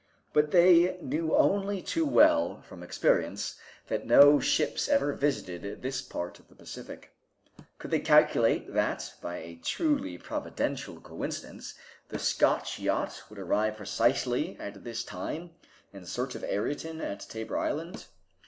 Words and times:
But 0.33 0.49
they 0.49 0.97
knew 0.99 1.35
only 1.35 1.79
too 1.79 2.07
well 2.07 2.63
from 2.63 2.81
experience 2.81 3.59
that 3.85 4.03
no 4.07 4.39
ships 4.39 4.89
ever 4.89 5.13
visited 5.13 5.83
this 5.83 6.01
part 6.01 6.39
of 6.39 6.47
the 6.47 6.55
Pacific. 6.55 7.11
Could 7.77 7.91
they 7.91 7.99
calculate 7.99 8.73
that, 8.73 9.13
by 9.21 9.37
a 9.37 9.57
truly 9.63 10.17
providential 10.17 10.99
coincidence, 10.99 11.75
the 12.09 12.17
Scotch 12.17 12.79
yacht 12.79 13.21
would 13.29 13.37
arrive 13.37 13.77
precisely 13.77 14.57
at 14.59 14.83
this 14.83 15.03
time 15.03 15.51
in 15.93 16.07
search 16.07 16.33
of 16.33 16.43
Ayrton 16.45 16.99
at 16.99 17.19
Tabor 17.19 17.59
Island? 17.59 18.07